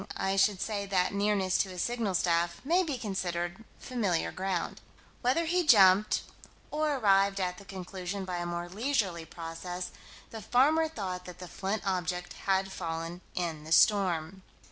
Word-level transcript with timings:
I 0.17 0.35
should 0.35 0.61
say 0.63 0.87
that 0.87 1.13
nearness 1.13 1.59
to 1.59 1.69
a 1.71 1.77
signal 1.77 2.15
staff 2.15 2.59
may 2.65 2.81
be 2.81 2.97
considered 2.97 3.63
familiar 3.77 4.31
ground. 4.31 4.81
Whether 5.21 5.45
he 5.45 5.61
jumped, 5.63 6.23
or 6.71 6.95
arrived 6.95 7.39
at 7.39 7.59
the 7.59 7.65
conclusion 7.65 8.25
by 8.25 8.37
a 8.37 8.47
more 8.47 8.67
leisurely 8.67 9.25
process, 9.25 9.91
the 10.31 10.41
farmer 10.41 10.87
thought 10.87 11.25
that 11.25 11.37
the 11.37 11.47
flint 11.47 11.83
object 11.85 12.33
had 12.47 12.71
fallen 12.71 13.21
in 13.35 13.63
the 13.63 13.71
storm. 13.71 14.41